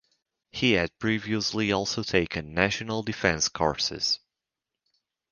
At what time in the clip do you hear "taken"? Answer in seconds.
2.01-2.55